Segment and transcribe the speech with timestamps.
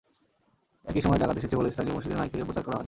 [0.85, 2.79] একই সময় ডাকাত এসেছে বলে স্থানীয় মসজিদের মাইক থেকে প্রচার করা হয়।